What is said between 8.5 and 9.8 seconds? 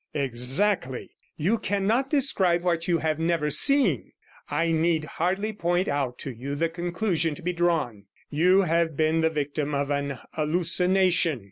have been the victim